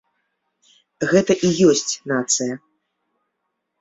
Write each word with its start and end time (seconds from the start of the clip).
Гэта 1.11 1.33
і 1.49 1.53
ёсць 1.69 1.93
нацыя. 2.13 2.53